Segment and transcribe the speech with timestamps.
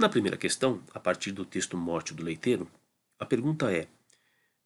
[0.00, 2.66] Na primeira questão, a partir do texto Morte do Leiteiro,
[3.18, 3.86] a pergunta é,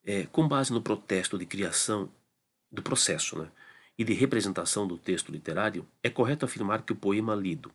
[0.05, 2.09] é com base no protesto de criação
[2.71, 3.51] do processo né,
[3.99, 7.73] e de representação do texto literário, é correto afirmar que o poema lido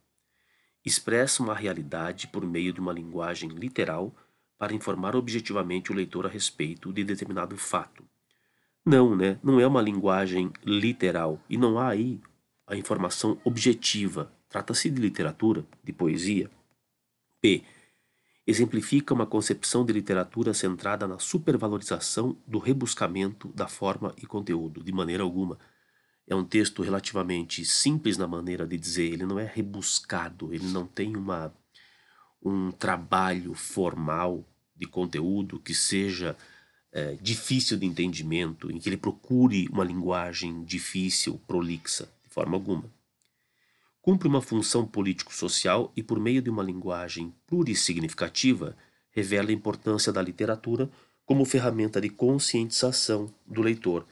[0.85, 4.15] expressa uma realidade por meio de uma linguagem literal
[4.57, 8.05] para informar objetivamente o leitor a respeito de determinado fato.
[8.85, 9.37] Não, né?
[9.43, 12.21] Não é uma linguagem literal e não há aí
[12.65, 14.31] a informação objetiva.
[14.47, 16.49] Trata-se de literatura, de poesia.
[17.41, 17.63] P.
[18.45, 24.91] Exemplifica uma concepção de literatura centrada na supervalorização do rebuscamento da forma e conteúdo, de
[24.91, 25.59] maneira alguma.
[26.27, 30.85] É um texto relativamente simples na maneira de dizer, ele não é rebuscado, ele não
[30.85, 31.53] tem uma,
[32.43, 34.43] um trabalho formal
[34.75, 36.35] de conteúdo que seja
[36.91, 42.98] é, difícil de entendimento, em que ele procure uma linguagem difícil, prolixa, de forma alguma.
[44.09, 48.75] Cumpre uma função político-social e, por meio de uma linguagem plurissignificativa,
[49.11, 50.89] revela a importância da literatura
[51.23, 54.07] como ferramenta de conscientização do leitor.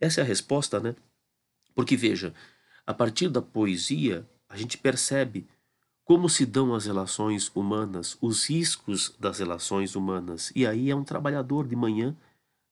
[0.00, 0.94] Essa é a resposta, né?
[1.74, 2.32] Porque veja,
[2.86, 5.48] a partir da poesia, a gente percebe
[6.04, 10.52] como se dão as relações humanas, os riscos das relações humanas.
[10.54, 12.16] E aí é um trabalhador de manhã,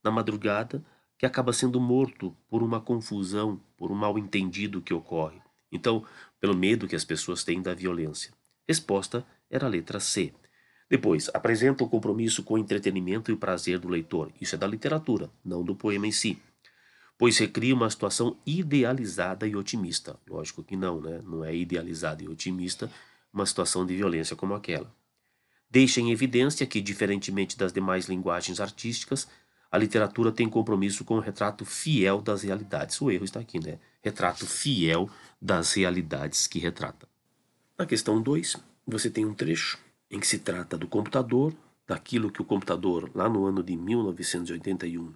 [0.01, 0.81] na madrugada,
[1.19, 5.41] que acaba sendo morto por uma confusão, por um mal-entendido que ocorre.
[5.70, 6.05] Então,
[6.41, 8.33] pelo medo que as pessoas têm da violência.
[8.66, 10.33] Resposta era a letra C.
[10.91, 14.33] Depois, apresenta o compromisso com o entretenimento e o prazer do leitor.
[14.41, 16.41] Isso é da literatura, não do poema em si.
[17.19, 20.19] Pois recria uma situação idealizada e otimista.
[20.27, 21.20] Lógico que não, né?
[21.25, 22.91] Não é idealizada e otimista,
[23.32, 24.91] uma situação de violência como aquela.
[25.70, 29.28] Deixa em evidência que, diferentemente das demais linguagens artísticas,
[29.70, 33.00] a literatura tem compromisso com o retrato fiel das realidades.
[33.00, 33.78] O erro está aqui, né?
[34.02, 35.10] Retrato fiel
[35.41, 37.06] das realidades que retrata.
[37.76, 38.56] Na questão 2,
[38.87, 39.78] você tem um trecho
[40.10, 41.54] em que se trata do computador,
[41.87, 45.15] daquilo que o computador, lá no ano de 1981,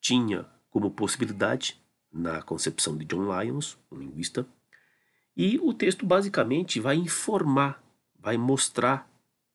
[0.00, 4.46] tinha como possibilidade, na concepção de John Lyons, um linguista,
[5.36, 7.82] e o texto basicamente vai informar,
[8.18, 9.08] vai mostrar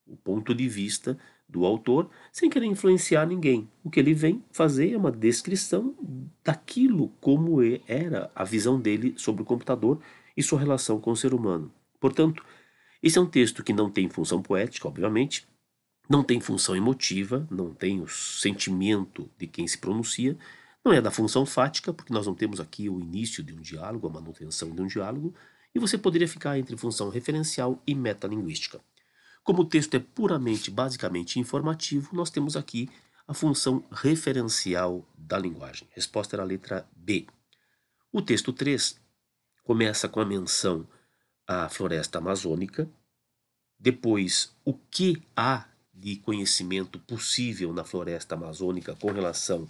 [0.06, 1.18] o ponto de vista
[1.54, 3.70] do autor sem querer influenciar ninguém.
[3.84, 5.96] O que ele vem fazer é uma descrição
[6.44, 10.02] daquilo como era a visão dele sobre o computador
[10.36, 11.72] e sua relação com o ser humano.
[12.00, 12.44] Portanto,
[13.02, 15.48] esse é um texto que não tem função poética, obviamente,
[16.10, 20.36] não tem função emotiva, não tem o sentimento de quem se pronuncia,
[20.84, 24.08] não é da função fática, porque nós não temos aqui o início de um diálogo,
[24.08, 25.34] a manutenção de um diálogo,
[25.74, 28.82] e você poderia ficar entre função referencial e metalinguística.
[29.44, 32.90] Como o texto é puramente, basicamente informativo, nós temos aqui
[33.28, 35.88] a função referencial da linguagem.
[35.92, 37.28] Resposta era a letra B.
[38.12, 39.00] O texto 3
[39.64, 40.88] começa com a menção
[41.46, 42.90] à floresta amazônica,
[43.78, 49.68] depois o que há de conhecimento possível na floresta amazônica com relação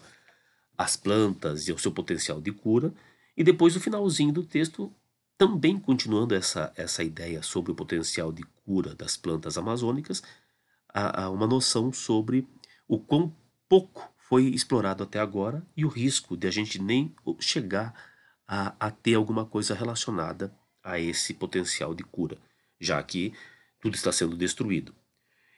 [0.78, 2.94] às plantas e ao seu potencial de cura,
[3.35, 4.94] e depois o finalzinho do texto
[5.38, 10.23] também continuando essa, essa ideia sobre o potencial de cura das plantas amazônicas,
[10.94, 12.47] há, há uma noção sobre
[12.88, 13.35] o quão
[13.67, 17.94] pouco foi explorado até agora e o risco de a gente nem chegar
[18.47, 22.38] a, a ter alguma coisa relacionada a esse potencial de cura,
[22.79, 23.33] já que
[23.79, 24.94] tudo está sendo destruído.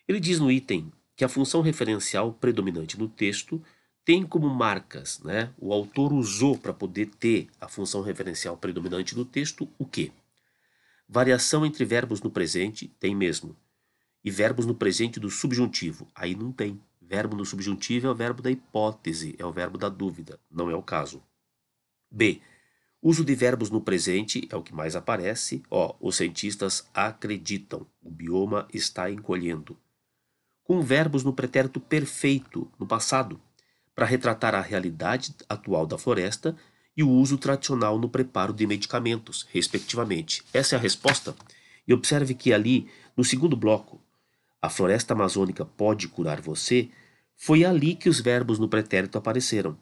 [0.08, 3.64] Ele diz no item que a função referencial predominante no texto
[4.06, 5.52] tem como marcas, né?
[5.58, 10.12] O autor usou para poder ter a função referencial predominante do texto o quê?
[11.10, 13.56] Variação entre verbos no presente, tem mesmo.
[14.24, 16.80] E verbos no presente do subjuntivo, aí não tem.
[17.02, 20.76] Verbo no subjuntivo é o verbo da hipótese, é o verbo da dúvida, não é
[20.76, 21.22] o caso.
[22.10, 22.42] B.
[23.02, 25.62] Uso de verbos no presente é o que mais aparece.
[25.70, 29.78] Ó, os cientistas acreditam, o bioma está encolhendo.
[30.64, 33.40] Com verbos no pretérito perfeito, no passado,
[33.96, 36.56] para retratar a realidade atual da floresta
[36.96, 40.44] e o uso tradicional no preparo de medicamentos, respectivamente.
[40.54, 41.36] Essa é a resposta.
[41.88, 44.02] E observe que ali, no segundo bloco,
[44.62, 46.90] a floresta amazônica pode curar você,
[47.36, 49.78] foi ali que os verbos no pretérito apareceram.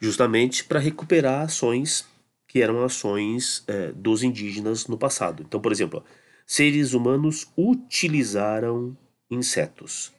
[0.00, 2.06] Justamente para recuperar ações
[2.46, 5.42] que eram ações é, dos indígenas no passado.
[5.42, 6.04] Então, por exemplo,
[6.46, 8.96] seres humanos utilizaram
[9.30, 10.12] insetos.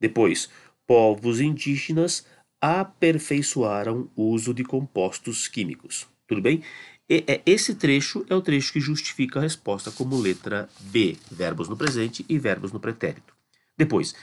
[0.00, 0.48] Depois,
[0.86, 2.26] povos indígenas
[2.64, 6.08] aperfeiçoaram o uso de compostos químicos.
[6.26, 6.62] Tudo bem?
[7.06, 11.76] É, esse trecho é o trecho que justifica a resposta como letra B, verbos no
[11.76, 13.34] presente e verbos no pretérito.
[13.76, 14.14] Depois,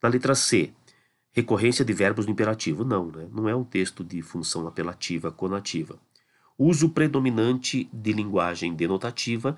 [0.00, 0.72] na letra C,
[1.32, 2.84] recorrência de verbos no imperativo.
[2.84, 3.26] Não, né?
[3.32, 5.98] não é um texto de função apelativa conativa.
[6.56, 9.56] Uso predominante de linguagem denotativa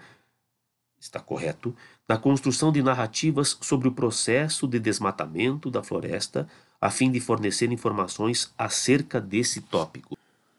[0.99, 1.76] está correto,
[2.08, 6.49] na construção de narrativas sobre o processo de desmatamento da floresta,
[6.82, 10.19] a fim de fornecer informações acerca desse tópico.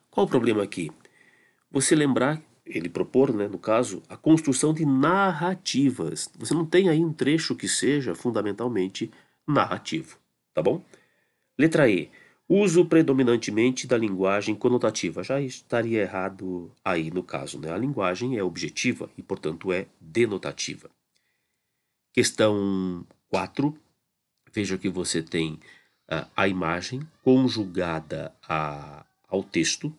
[0.09, 0.89] Qual o problema aqui?
[1.69, 6.29] Você lembrar, ele propor, né, no caso, a construção de narrativas.
[6.39, 9.11] Você não tem aí um trecho que seja fundamentalmente
[9.45, 10.17] narrativo,
[10.53, 10.81] tá bom?
[11.59, 12.09] Letra E.
[12.47, 15.23] Uso predominantemente da linguagem conotativa.
[15.23, 17.69] Já estaria errado aí no caso, né?
[17.69, 20.89] A linguagem é objetiva e, portanto, é denotativa.
[22.13, 23.77] Questão 4.
[24.53, 25.59] Veja que você tem
[26.35, 29.93] a imagem conjugada a, ao texto.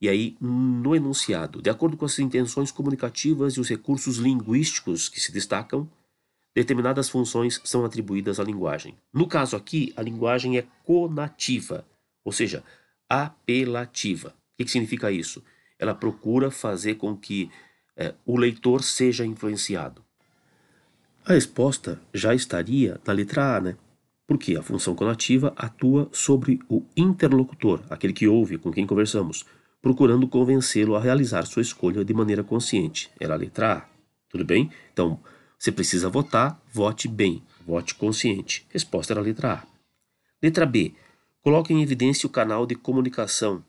[0.00, 5.20] E aí, no enunciado, de acordo com as intenções comunicativas e os recursos linguísticos que
[5.20, 5.88] se destacam,
[6.54, 8.96] determinadas funções são atribuídas à linguagem.
[9.12, 11.86] No caso aqui, a linguagem é conativa,
[12.24, 12.62] ou seja,
[13.08, 14.28] apelativa.
[14.28, 15.42] O que, que significa isso?
[15.78, 17.50] Ela procura fazer com que
[17.96, 20.04] é, o leitor seja influenciado.
[21.24, 23.76] A resposta já estaria na letra A, né?
[24.26, 29.44] Porque a função conativa atua sobre o interlocutor, aquele que ouve, com quem conversamos,
[29.80, 33.10] procurando convencê-lo a realizar sua escolha de maneira consciente.
[33.20, 33.88] Era a letra A.
[34.28, 34.70] Tudo bem?
[34.92, 35.20] Então,
[35.58, 38.66] você precisa votar, vote bem, vote consciente.
[38.70, 39.66] Resposta era a letra A.
[40.42, 40.92] Letra B.
[41.40, 43.64] Coloque em evidência o canal de comunicação.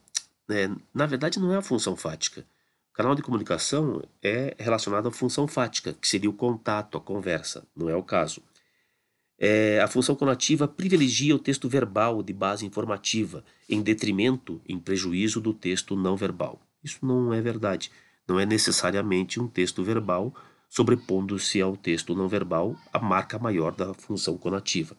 [0.50, 2.44] É, na verdade, não é a função fática.
[2.92, 7.64] O canal de comunicação é relacionado à função fática, que seria o contato, a conversa.
[7.76, 8.42] Não é o caso.
[9.40, 15.40] É, a função conativa privilegia o texto verbal de base informativa, em detrimento, em prejuízo
[15.40, 16.60] do texto não verbal.
[16.84, 17.92] Isso não é verdade.
[18.28, 20.34] Não é necessariamente um texto verbal
[20.70, 24.96] sobrepondo-se ao texto não verbal a marca maior da função conativa.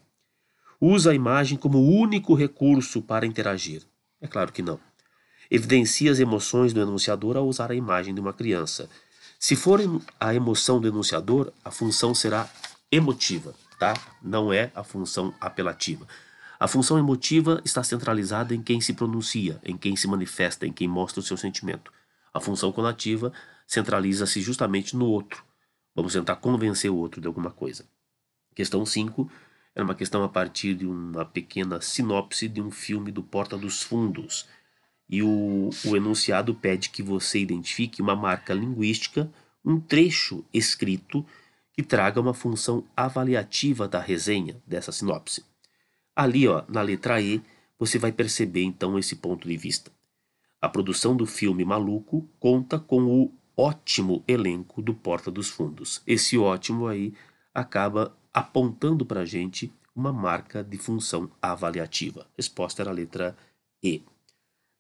[0.81, 3.83] Usa a imagem como único recurso para interagir.
[4.21, 4.79] É claro que não.
[5.51, 8.89] Evidencia as emoções do enunciador ao usar a imagem de uma criança.
[9.39, 9.81] Se for
[10.19, 12.49] a emoção do enunciador, a função será
[12.91, 13.95] emotiva, tá?
[14.23, 16.07] Não é a função apelativa.
[16.59, 20.89] A função emotiva está centralizada em quem se pronuncia, em quem se manifesta, em quem
[20.89, 21.93] mostra o seu sentimento.
[22.35, 23.33] A função conativa
[23.67, 25.45] centraliza-se justamente no outro,
[25.99, 27.85] Vamos tentar convencer o outro de alguma coisa.
[28.55, 29.29] Questão 5
[29.75, 33.83] era uma questão a partir de uma pequena sinopse de um filme do Porta dos
[33.83, 34.47] Fundos.
[35.11, 39.29] E o, o enunciado pede que você identifique uma marca linguística,
[39.65, 41.27] um trecho escrito
[41.79, 45.45] que traga uma função avaliativa da resenha dessa sinopse.
[46.17, 47.41] Ali, ó, na letra E,
[47.79, 49.89] você vai perceber então esse ponto de vista.
[50.61, 56.03] A produção do filme Maluco conta com o ótimo elenco do Porta dos Fundos.
[56.05, 57.15] Esse ótimo aí
[57.55, 62.27] acaba apontando para a gente uma marca de função avaliativa.
[62.37, 63.37] Resposta era a letra
[63.81, 64.03] E.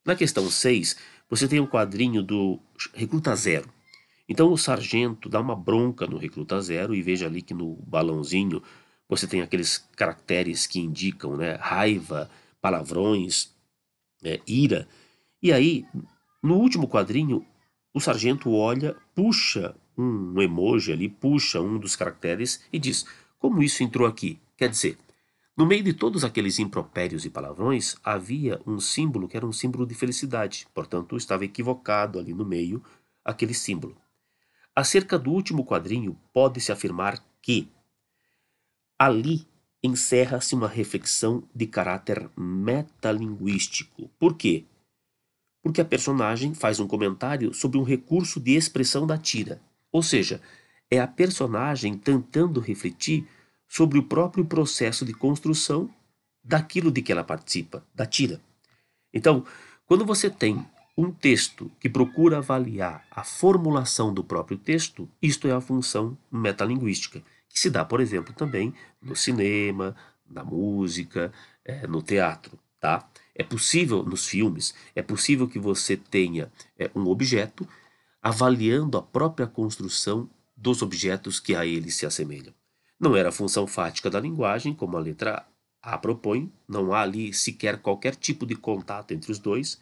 [0.04, 0.96] Na questão 6,
[1.30, 2.58] você tem um quadrinho do
[2.92, 3.72] Recruta Zero.
[4.28, 8.62] Então o sargento dá uma bronca no Recruta Zero e veja ali que no balãozinho
[9.08, 12.30] você tem aqueles caracteres que indicam né, raiva,
[12.60, 13.50] palavrões,
[14.22, 14.86] é, ira.
[15.42, 15.86] E aí,
[16.42, 17.44] no último quadrinho,
[17.94, 23.06] o sargento olha, puxa um emoji ali, puxa um dos caracteres e diz:
[23.38, 24.38] Como isso entrou aqui?
[24.56, 24.98] Quer dizer,
[25.56, 29.86] no meio de todos aqueles impropérios e palavrões, havia um símbolo que era um símbolo
[29.86, 32.82] de felicidade, portanto, estava equivocado ali no meio
[33.24, 33.96] aquele símbolo.
[34.78, 37.68] Acerca do último quadrinho, pode-se afirmar que
[38.98, 39.46] ali
[39.82, 44.08] encerra-se uma reflexão de caráter metalinguístico.
[44.18, 44.64] Por quê?
[45.68, 49.60] porque a personagem faz um comentário sobre um recurso de expressão da tira.
[49.92, 50.40] Ou seja,
[50.90, 53.28] é a personagem tentando refletir
[53.66, 55.90] sobre o próprio processo de construção
[56.42, 58.40] daquilo de que ela participa, da tira.
[59.12, 59.44] Então,
[59.84, 60.64] quando você tem
[60.98, 67.22] um texto que procura avaliar a formulação do próprio texto, isto é a função metalinguística,
[67.48, 69.94] que se dá, por exemplo, também no cinema,
[70.28, 71.32] na música,
[71.64, 73.08] é, no teatro, tá?
[73.32, 77.66] É possível, nos filmes, é possível que você tenha é, um objeto
[78.20, 82.52] avaliando a própria construção dos objetos que a ele se assemelham.
[82.98, 85.46] Não era a função fática da linguagem, como a letra
[85.80, 89.80] A propõe, não há ali sequer qualquer tipo de contato entre os dois.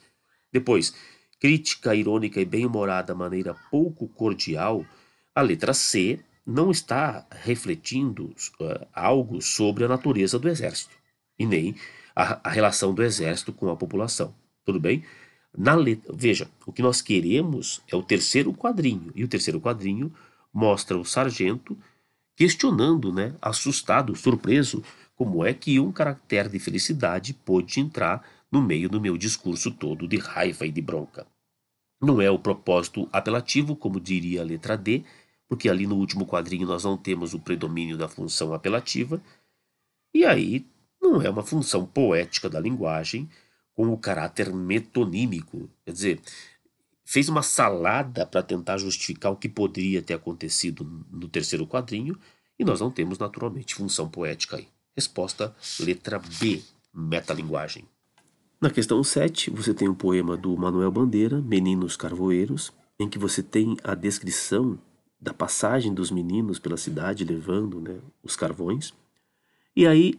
[0.57, 0.95] Depois,
[1.39, 4.87] crítica irônica e bem-humorada maneira pouco cordial,
[5.35, 10.97] a letra C não está refletindo uh, algo sobre a natureza do exército,
[11.39, 11.77] e nem
[12.15, 14.35] a, a relação do exército com a população.
[14.65, 15.05] Tudo bem?
[15.55, 20.11] Na letra, veja, o que nós queremos é o terceiro quadrinho, e o terceiro quadrinho
[20.51, 21.77] mostra o sargento
[22.35, 24.83] questionando, né, assustado, surpreso,
[25.15, 28.25] como é que um caractere de felicidade pôde entrar
[28.57, 31.27] no meio do meu discurso todo de raiva e de bronca.
[32.01, 35.05] Não é o propósito apelativo, como diria a letra D,
[35.47, 39.21] porque ali no último quadrinho nós não temos o predomínio da função apelativa,
[40.15, 40.67] e aí
[41.03, 43.29] não é uma função poética da linguagem
[43.75, 45.69] com o caráter metonímico.
[45.85, 46.21] Quer dizer,
[47.05, 52.19] fez uma salada para tentar justificar o que poderia ter acontecido no terceiro quadrinho,
[52.59, 54.67] e nós não temos naturalmente função poética aí.
[54.97, 56.63] Resposta letra B,
[56.95, 57.85] metalinguagem.
[58.59, 63.19] Na questão 7, você tem o um poema do Manuel Bandeira, Meninos Carvoeiros, em que
[63.19, 64.79] você tem a descrição
[65.21, 68.95] da passagem dos meninos pela cidade levando né, os carvões.
[69.75, 70.19] E aí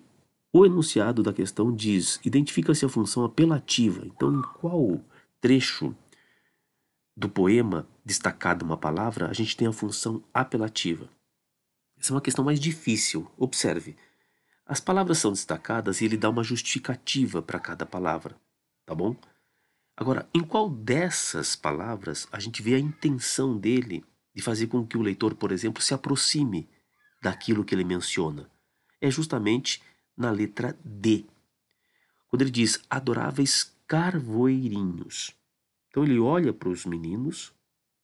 [0.54, 4.06] o enunciado da questão diz: identifica-se a função apelativa.
[4.06, 5.00] Então, em qual
[5.42, 5.96] trecho
[7.16, 11.10] do poema destacado uma palavra, a gente tem a função apelativa?
[12.00, 13.28] Essa é uma questão mais difícil.
[13.36, 13.96] Observe.
[14.68, 18.36] As palavras são destacadas e ele dá uma justificativa para cada palavra,
[18.86, 19.16] tá bom?
[19.96, 24.04] Agora, em qual dessas palavras a gente vê a intenção dele
[24.36, 26.70] de fazer com que o leitor, por exemplo, se aproxime
[27.22, 28.52] daquilo que ele menciona.
[29.00, 29.82] É justamente
[30.16, 31.26] na letra D.
[32.28, 35.34] Quando ele diz adoráveis carvoeirinhos.
[35.90, 37.54] Então ele olha para os meninos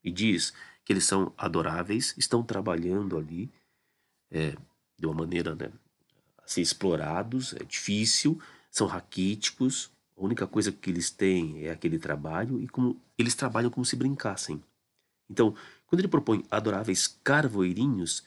[0.01, 0.53] e diz
[0.85, 3.51] que eles são adoráveis, estão trabalhando ali
[4.31, 4.55] é,
[4.97, 5.71] de uma maneira né,
[6.45, 12.61] assim, explorados, é difícil, são raquíticos, a única coisa que eles têm é aquele trabalho
[12.61, 14.63] e como eles trabalham como se brincassem.
[15.29, 15.55] Então,
[15.87, 18.23] quando ele propõe adoráveis carvoeirinhos,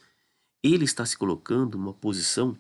[0.63, 2.57] ele está se colocando numa posição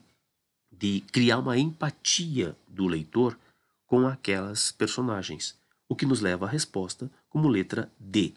[0.70, 3.38] de criar uma empatia do leitor
[3.86, 5.56] com aquelas personagens,
[5.88, 8.34] o que nos leva à resposta como letra D.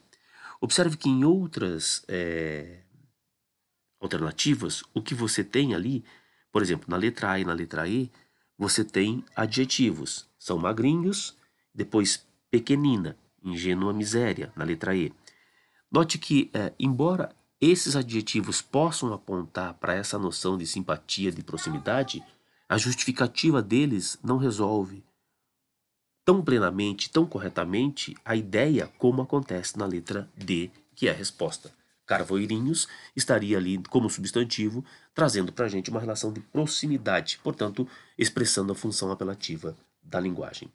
[0.62, 2.80] Observe que em outras é,
[4.00, 6.04] alternativas, o que você tem ali,
[6.52, 8.12] por exemplo, na letra A e na letra E,
[8.58, 10.28] você tem adjetivos.
[10.38, 11.36] São magrinhos,
[11.74, 15.14] depois pequenina, ingênua miséria, na letra E.
[15.92, 22.24] Note que, é, embora esses adjetivos possam apontar para essa noção de simpatia, de proximidade,
[22.68, 25.04] a justificativa deles não resolve
[26.30, 31.74] tão plenamente, tão corretamente a ideia como acontece na letra D, que é a resposta.
[32.10, 37.88] Carvoeirinhos estaria ali como substantivo, trazendo para a gente uma relação de proximidade, portanto,
[38.18, 40.72] expressando a função apelativa da linguagem.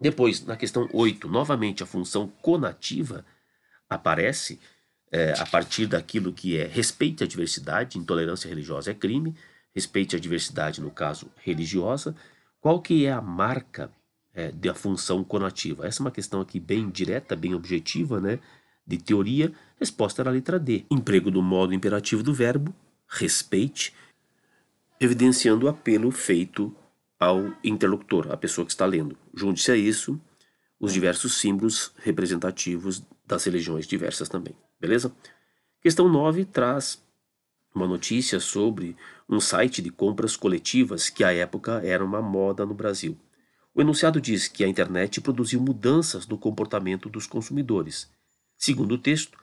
[0.00, 3.26] Depois, na questão 8, novamente a função conativa
[3.90, 4.60] aparece
[5.10, 9.34] é, a partir daquilo que é respeite a diversidade, intolerância religiosa é crime,
[9.74, 12.14] respeite a diversidade, no caso religiosa.
[12.60, 13.90] Qual que é a marca
[14.32, 15.88] é, da função conativa?
[15.88, 18.38] Essa é uma questão aqui bem direta, bem objetiva, né?
[18.86, 19.52] de teoria.
[19.82, 20.86] Resposta era a letra D.
[20.88, 22.72] Emprego do modo imperativo do verbo,
[23.08, 23.92] respeite,
[25.00, 26.72] evidenciando o apelo feito
[27.18, 29.18] ao interlocutor, à pessoa que está lendo.
[29.34, 30.20] Junte-se a isso
[30.78, 34.54] os diversos símbolos representativos das religiões diversas também.
[34.80, 35.12] Beleza?
[35.80, 37.02] Questão 9 traz
[37.74, 38.96] uma notícia sobre
[39.28, 43.18] um site de compras coletivas que à época era uma moda no Brasil.
[43.74, 48.08] O enunciado diz que a internet produziu mudanças no comportamento dos consumidores.
[48.56, 49.41] Segundo o texto,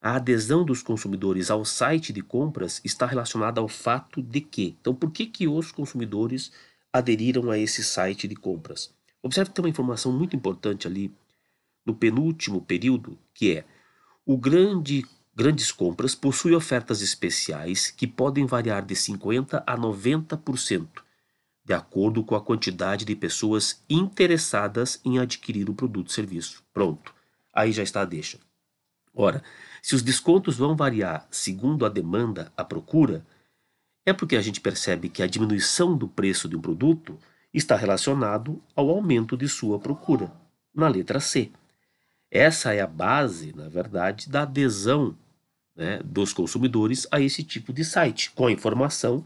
[0.00, 4.76] a adesão dos consumidores ao site de compras está relacionada ao fato de que.
[4.80, 6.52] Então, por que, que os consumidores
[6.92, 8.94] aderiram a esse site de compras?
[9.22, 11.12] Observe que tem uma informação muito importante ali
[11.84, 13.64] no penúltimo período, que é
[14.24, 15.04] o grande
[15.38, 20.88] Grandes Compras possui ofertas especiais que podem variar de 50 a 90%,
[21.62, 26.64] de acordo com a quantidade de pessoas interessadas em adquirir o produto ou serviço.
[26.72, 27.14] Pronto.
[27.52, 28.38] Aí já está a deixa.
[29.14, 29.44] Ora,
[29.86, 33.24] se os descontos vão variar segundo a demanda, a procura,
[34.04, 37.16] é porque a gente percebe que a diminuição do preço de um produto
[37.54, 40.32] está relacionado ao aumento de sua procura,
[40.74, 41.52] na letra C.
[42.28, 45.16] Essa é a base, na verdade, da adesão
[45.76, 49.24] né, dos consumidores a esse tipo de site, com a informação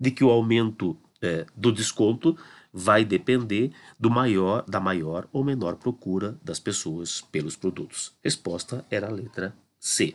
[0.00, 2.34] de que o aumento é, do desconto
[2.72, 8.14] vai depender do maior, da maior ou menor procura das pessoas pelos produtos.
[8.24, 10.14] Resposta era a letra C.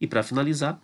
[0.00, 0.80] E para finalizar,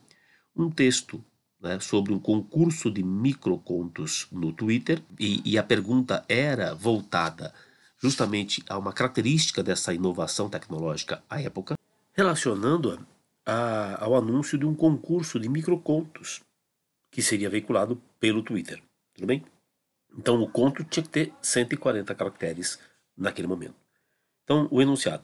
[0.54, 1.22] um texto
[1.60, 7.52] né, sobre um concurso de microcontos no Twitter, e, e a pergunta era voltada
[7.98, 11.76] justamente a uma característica dessa inovação tecnológica à época,
[12.12, 16.40] relacionando-a ao anúncio de um concurso de microcontos
[17.10, 18.82] que seria veiculado pelo Twitter.
[19.14, 19.44] Tudo bem?
[20.16, 22.78] Então o conto tinha que ter 140 caracteres
[23.16, 23.74] naquele momento.
[24.44, 25.22] Então, o enunciado.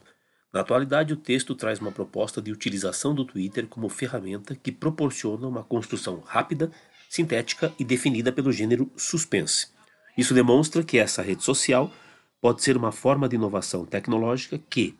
[0.53, 5.47] Na atualidade, o texto traz uma proposta de utilização do Twitter como ferramenta que proporciona
[5.47, 6.71] uma construção rápida,
[7.09, 9.69] sintética e definida pelo gênero suspense.
[10.17, 11.93] Isso demonstra que essa rede social
[12.41, 14.97] pode ser uma forma de inovação tecnológica que.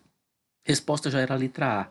[0.65, 1.89] Resposta já era a letra A.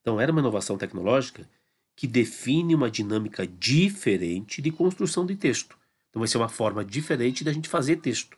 [0.00, 1.48] Então, era uma inovação tecnológica
[1.96, 5.76] que define uma dinâmica diferente de construção de texto.
[6.08, 8.36] Então vai ser uma forma diferente da gente fazer texto,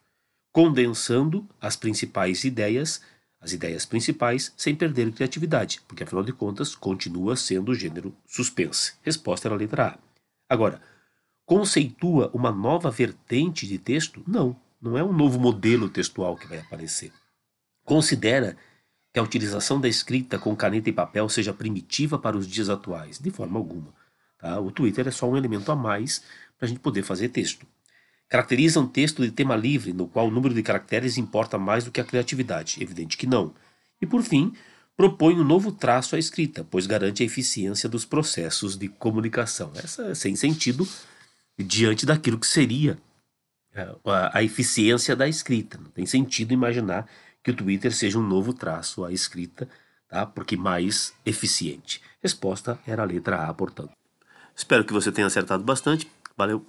[0.52, 3.00] condensando as principais ideias,
[3.42, 8.94] as ideias principais, sem perder criatividade, porque afinal de contas continua sendo o gênero suspense.
[9.02, 9.98] Resposta era a letra A.
[10.48, 10.80] Agora,
[11.44, 14.22] conceitua uma nova vertente de texto?
[14.26, 17.12] Não, não é um novo modelo textual que vai aparecer.
[17.84, 18.56] Considera
[19.12, 23.18] que a utilização da escrita com caneta e papel seja primitiva para os dias atuais,
[23.18, 23.92] de forma alguma.
[24.38, 24.58] Tá?
[24.60, 26.22] O Twitter é só um elemento a mais
[26.56, 27.66] para a gente poder fazer texto.
[28.32, 31.90] Caracteriza um texto de tema livre, no qual o número de caracteres importa mais do
[31.90, 32.82] que a criatividade?
[32.82, 33.52] Evidente que não.
[34.00, 34.54] E por fim,
[34.96, 39.70] propõe um novo traço à escrita, pois garante a eficiência dos processos de comunicação.
[39.74, 40.88] Essa é sem sentido
[41.58, 42.98] diante daquilo que seria
[43.74, 45.76] é, a, a eficiência da escrita.
[45.76, 47.06] Não tem sentido imaginar
[47.44, 49.68] que o Twitter seja um novo traço à escrita,
[50.08, 50.24] tá?
[50.24, 52.00] porque mais eficiente.
[52.22, 53.92] Resposta era a letra A, portanto.
[54.56, 56.10] Espero que você tenha acertado bastante.
[56.34, 56.64] Valeu!